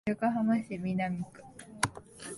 [0.07, 1.43] 横浜市南区